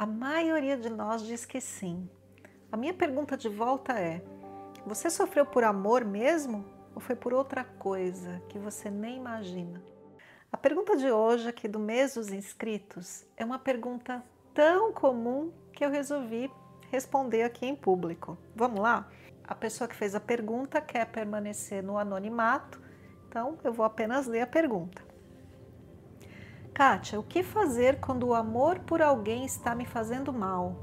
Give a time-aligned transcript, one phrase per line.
[0.00, 2.08] A maioria de nós diz que sim.
[2.72, 4.24] A minha pergunta de volta é:
[4.86, 6.64] você sofreu por amor mesmo
[6.94, 9.84] ou foi por outra coisa que você nem imagina?
[10.50, 15.84] A pergunta de hoje, aqui do mês dos inscritos, é uma pergunta tão comum que
[15.84, 16.50] eu resolvi
[16.90, 18.38] responder aqui em público.
[18.56, 19.06] Vamos lá?
[19.46, 22.80] A pessoa que fez a pergunta quer permanecer no anonimato,
[23.28, 25.09] então eu vou apenas ler a pergunta.
[26.80, 30.74] Kátia, o que fazer quando o amor por alguém está me fazendo mal?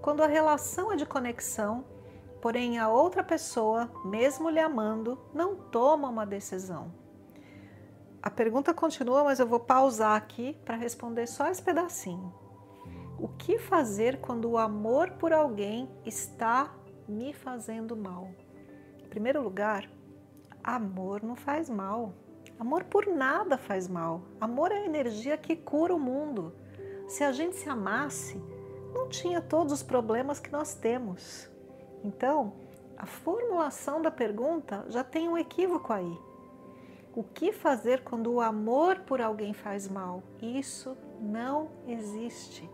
[0.00, 1.84] Quando a relação é de conexão,
[2.40, 6.90] porém a outra pessoa, mesmo lhe amando, não toma uma decisão.
[8.22, 12.32] A pergunta continua, mas eu vou pausar aqui para responder só esse pedacinho.
[13.18, 16.74] O que fazer quando o amor por alguém está
[17.06, 18.30] me fazendo mal?
[18.98, 19.86] Em primeiro lugar,
[20.64, 22.14] amor não faz mal.
[22.60, 24.20] Amor por nada faz mal.
[24.38, 26.52] Amor é a energia que cura o mundo.
[27.08, 28.36] Se a gente se amasse,
[28.92, 31.50] não tinha todos os problemas que nós temos.
[32.04, 32.52] Então,
[32.98, 36.18] a formulação da pergunta já tem um equívoco aí.
[37.16, 40.22] O que fazer quando o amor por alguém faz mal?
[40.42, 42.68] Isso não existe.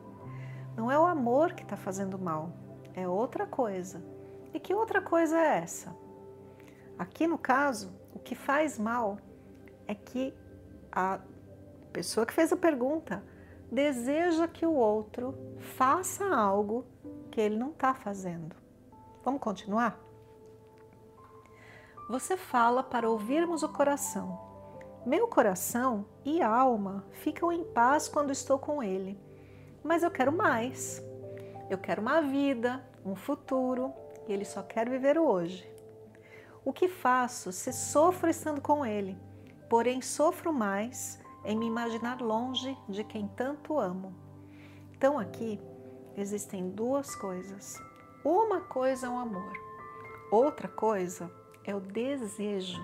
[0.77, 2.51] Não é o amor que está fazendo mal,
[2.93, 4.05] é outra coisa.
[4.53, 5.97] E que outra coisa é essa?
[6.99, 9.19] Aqui no caso, o que faz mal
[9.87, 10.35] é que
[10.91, 11.21] a
[11.93, 13.23] pessoa que fez a pergunta
[13.71, 16.85] deseja que o outro faça algo
[17.31, 18.55] que ele não está fazendo.
[19.25, 19.99] Vamos continuar?
[22.09, 24.41] Você fala para ouvirmos o coração.
[25.05, 29.21] Meu coração e alma ficam em paz quando estou com ele,
[29.83, 31.03] mas eu quero mais.
[31.69, 33.93] Eu quero uma vida, um futuro,
[34.29, 35.69] e ele só quer viver o hoje.
[36.65, 39.17] O que faço se sofro estando com ele?
[39.69, 44.15] Porém sofro mais em me imaginar longe de quem tanto amo.
[44.93, 45.61] Então aqui
[46.17, 47.81] existem duas coisas.
[48.25, 49.53] Uma coisa é o amor,
[50.31, 51.31] outra coisa
[51.65, 52.83] é o desejo.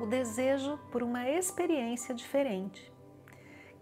[0.00, 2.92] O desejo por uma experiência diferente.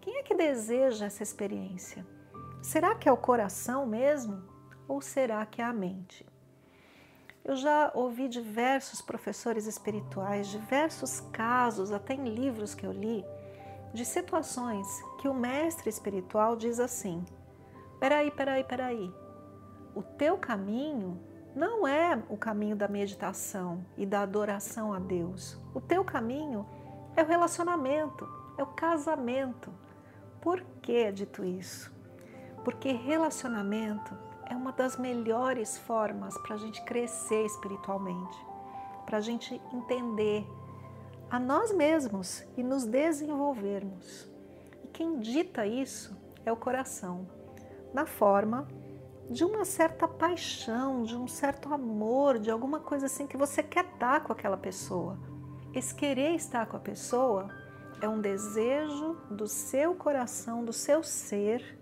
[0.01, 2.05] Quem é que deseja essa experiência?
[2.61, 4.43] Será que é o coração mesmo
[4.87, 6.25] ou será que é a mente?
[7.49, 13.25] Eu já ouvi diversos professores espirituais, diversos casos, até em livros que eu li,
[13.91, 14.85] de situações
[15.17, 17.25] que o mestre espiritual diz assim:
[17.99, 19.11] peraí, peraí, peraí,
[19.95, 21.19] o teu caminho
[21.55, 25.57] não é o caminho da meditação e da adoração a Deus.
[25.73, 26.67] O teu caminho
[27.15, 29.73] é o relacionamento, é o casamento.
[30.39, 31.91] Por que dito isso?
[32.63, 34.15] Porque relacionamento
[34.49, 38.37] é uma das melhores formas para a gente crescer espiritualmente,
[39.05, 40.45] para a gente entender
[41.29, 44.27] a nós mesmos e nos desenvolvermos.
[44.83, 47.27] E quem dita isso é o coração,
[47.93, 48.67] na forma
[49.29, 53.85] de uma certa paixão, de um certo amor, de alguma coisa assim que você quer
[53.85, 55.19] estar com aquela pessoa.
[55.71, 57.47] Esse querer estar com a pessoa
[58.01, 61.78] é um desejo do seu coração, do seu ser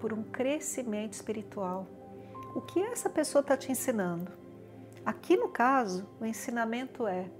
[0.00, 1.86] por um crescimento espiritual.
[2.54, 4.32] O que essa pessoa está te ensinando?
[5.04, 7.30] Aqui no caso, o ensinamento é: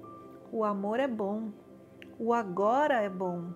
[0.53, 1.51] o amor é bom,
[2.19, 3.53] o agora é bom,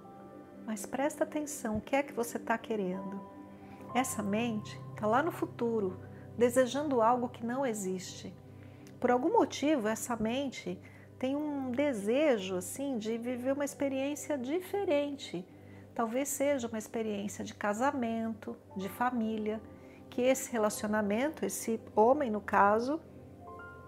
[0.67, 3.21] mas presta atenção, o que é que você está querendo?
[3.95, 5.99] Essa mente está lá no futuro,
[6.37, 8.35] desejando algo que não existe.
[8.99, 10.81] Por algum motivo, essa mente
[11.19, 15.47] tem um desejo assim de viver uma experiência diferente
[15.95, 19.61] talvez seja uma experiência de casamento, de família,
[20.11, 23.01] que esse relacionamento, esse homem no caso,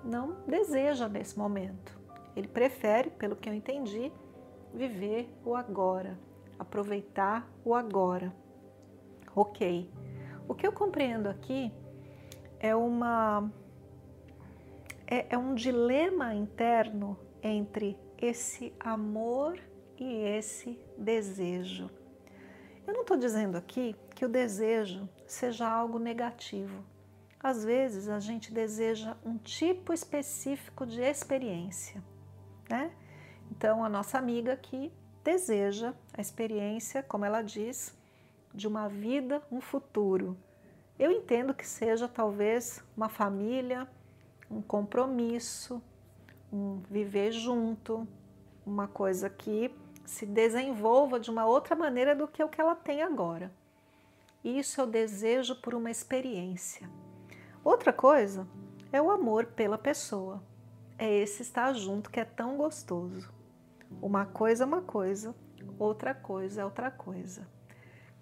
[0.03, 1.99] não deseja nesse momento.
[2.37, 4.13] Ele prefere, pelo que eu entendi,
[4.73, 6.19] viver o agora,
[6.59, 8.35] aproveitar o agora.
[9.35, 9.91] Ok.
[10.49, 11.73] O que eu compreendo aqui
[12.59, 13.51] é uma
[15.07, 19.59] é, é um dilema interno entre esse amor
[19.99, 21.91] e esse desejo.
[22.87, 26.85] Eu não estou dizendo aqui que o desejo seja algo negativo.
[27.41, 32.03] Às vezes a gente deseja um tipo específico de experiência,
[32.69, 32.91] né?
[33.51, 34.93] Então a nossa amiga aqui
[35.23, 37.97] deseja a experiência, como ela diz,
[38.53, 40.37] de uma vida, um futuro.
[40.99, 43.89] Eu entendo que seja talvez uma família,
[44.51, 45.83] um compromisso,
[46.53, 48.07] um viver junto,
[48.65, 49.75] uma coisa que
[50.05, 53.51] se desenvolva de uma outra maneira do que o que ela tem agora.
[54.45, 56.89] Isso eu desejo por uma experiência.
[57.65, 58.47] Outra coisa
[58.93, 60.43] é o amor pela pessoa.
[60.99, 63.33] É esse estar junto que é tão gostoso.
[64.03, 65.35] Uma coisa é uma coisa,
[65.79, 67.49] outra coisa é outra coisa.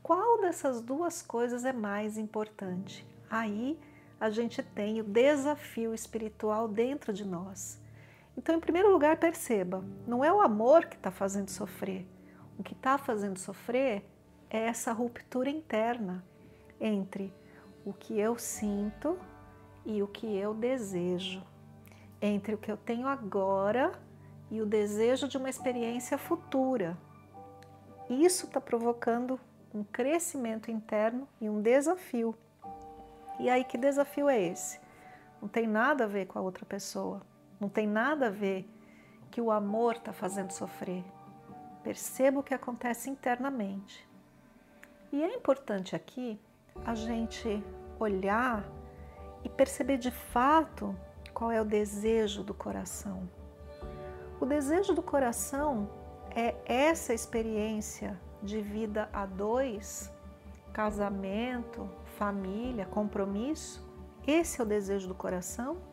[0.03, 3.05] Qual dessas duas coisas é mais importante?
[3.29, 3.79] Aí
[4.21, 7.82] a gente tem o desafio espiritual dentro de nós.
[8.37, 12.07] Então, em primeiro lugar, perceba: não é o amor que está fazendo sofrer.
[12.59, 14.05] O que está fazendo sofrer
[14.51, 16.25] é essa ruptura interna
[16.81, 17.33] entre
[17.85, 19.19] o que eu sinto
[19.85, 21.43] e o que eu desejo,
[22.21, 23.93] entre o que eu tenho agora
[24.51, 26.97] e o desejo de uma experiência futura.
[28.09, 29.41] Isso está provocando
[29.75, 32.35] um crescimento interno e um desafio.
[33.41, 34.79] E aí, que desafio é esse?
[35.41, 37.23] Não tem nada a ver com a outra pessoa,
[37.63, 38.69] não tem nada a ver
[39.31, 41.05] que o amor está fazendo sofrer.
[41.85, 44.05] Perceba o que acontece internamente.
[45.13, 46.41] E é importante aqui
[46.85, 47.63] a gente
[48.01, 48.65] olhar
[49.45, 50.93] e perceber de fato
[51.33, 53.29] qual é o desejo do coração.
[54.41, 55.89] O desejo do coração
[56.35, 60.13] é essa experiência de vida a dois,
[60.73, 61.89] casamento,
[62.19, 63.89] família, compromisso.
[64.27, 65.92] Esse é o desejo do coração?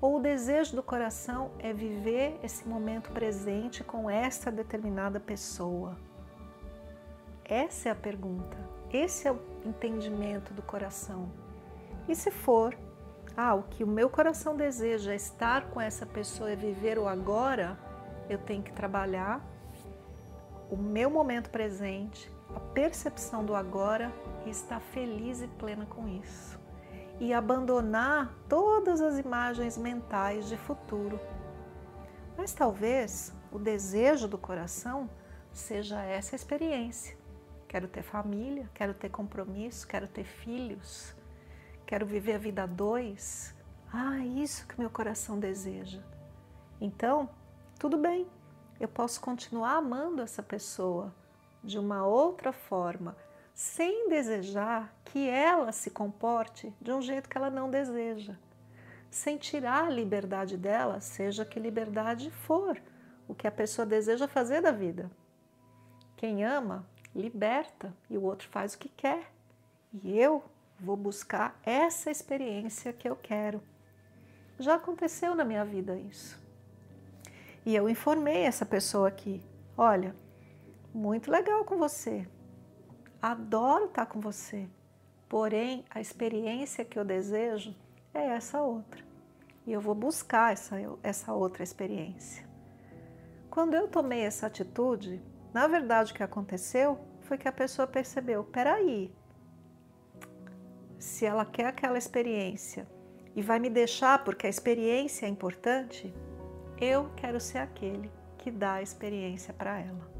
[0.00, 5.96] Ou o desejo do coração é viver esse momento presente com essa determinada pessoa?
[7.44, 8.56] Essa é a pergunta.
[8.90, 11.28] Esse é o entendimento do coração.
[12.08, 12.76] E se for,
[13.36, 17.06] ah, o que o meu coração deseja é estar com essa pessoa e viver o
[17.06, 17.78] agora,
[18.28, 19.44] eu tenho que trabalhar
[20.70, 24.12] o meu momento presente, a percepção do agora
[24.46, 26.59] e estar feliz e plena com isso.
[27.20, 31.20] E abandonar todas as imagens mentais de futuro.
[32.36, 35.08] Mas talvez o desejo do coração
[35.52, 37.16] seja essa experiência.
[37.68, 41.14] Quero ter família, quero ter compromisso, quero ter filhos,
[41.86, 43.54] quero viver a vida a dois.
[43.92, 46.00] Ah, isso que meu coração deseja.
[46.80, 47.28] Então,
[47.78, 48.26] tudo bem,
[48.80, 51.14] eu posso continuar amando essa pessoa
[51.62, 53.14] de uma outra forma,
[53.54, 58.34] sem desejar que ela se comporte de um jeito que ela não deseja,
[59.10, 62.80] sem tirar a liberdade dela, seja que liberdade for,
[63.26, 65.10] o que a pessoa deseja fazer da vida.
[66.16, 69.32] Quem ama, liberta e o outro faz o que quer.
[69.92, 70.44] E eu
[70.78, 73.62] vou buscar essa experiência que eu quero.
[74.58, 76.38] Já aconteceu na minha vida isso.
[77.64, 79.42] E eu informei essa pessoa aqui:
[79.76, 80.14] olha,
[80.92, 82.26] muito legal com você,
[83.20, 84.68] adoro estar com você,
[85.28, 87.74] porém a experiência que eu desejo
[88.14, 89.04] é essa outra.
[89.66, 92.48] E eu vou buscar essa, essa outra experiência.
[93.50, 95.22] Quando eu tomei essa atitude,
[95.52, 99.12] na verdade o que aconteceu foi que a pessoa percebeu: peraí,
[100.98, 102.86] se ela quer aquela experiência
[103.34, 106.12] e vai me deixar porque a experiência é importante,
[106.80, 110.10] eu quero ser aquele que dá a experiência para ela.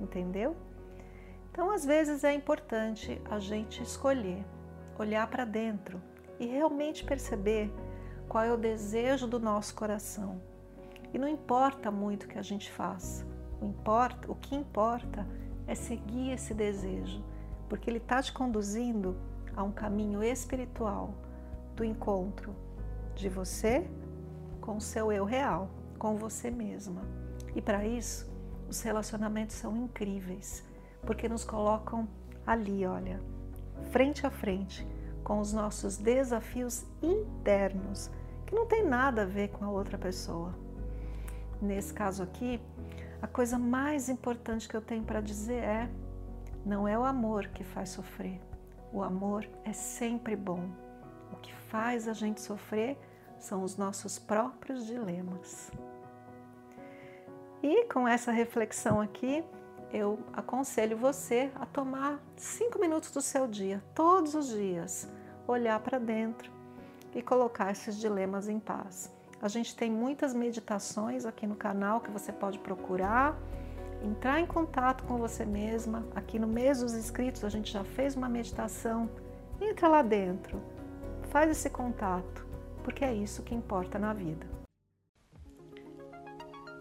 [0.00, 0.56] Entendeu?
[1.50, 4.44] Então, às vezes é importante a gente escolher,
[4.98, 6.00] olhar para dentro
[6.38, 7.72] e realmente perceber
[8.28, 10.40] qual é o desejo do nosso coração.
[11.12, 13.26] E não importa muito o que a gente faça,
[13.60, 15.26] o, importa, o que importa
[15.66, 17.24] é seguir esse desejo,
[17.68, 19.16] porque ele está te conduzindo
[19.56, 21.14] a um caminho espiritual
[21.74, 22.54] do encontro
[23.14, 23.88] de você
[24.60, 27.02] com o seu eu real, com você mesma.
[27.56, 28.30] E para isso,
[28.68, 30.64] os relacionamentos são incríveis,
[31.08, 32.06] porque nos colocam
[32.46, 33.18] ali, olha,
[33.90, 34.86] frente a frente,
[35.24, 38.10] com os nossos desafios internos,
[38.44, 40.52] que não tem nada a ver com a outra pessoa.
[41.62, 42.60] Nesse caso aqui,
[43.22, 45.90] a coisa mais importante que eu tenho para dizer é:
[46.62, 48.38] não é o amor que faz sofrer.
[48.92, 50.68] O amor é sempre bom.
[51.32, 52.98] O que faz a gente sofrer
[53.38, 55.72] são os nossos próprios dilemas.
[57.62, 59.42] E com essa reflexão aqui,
[59.92, 65.08] eu aconselho você a tomar cinco minutos do seu dia, todos os dias,
[65.46, 66.50] olhar para dentro
[67.14, 69.10] e colocar esses dilemas em paz.
[69.40, 73.38] A gente tem muitas meditações aqui no canal que você pode procurar,
[74.02, 76.06] entrar em contato com você mesma.
[76.14, 79.08] Aqui no mês dos inscritos a gente já fez uma meditação.
[79.60, 80.60] Entra lá dentro,
[81.30, 82.48] faz esse contato
[82.88, 84.57] porque é isso que importa na vida.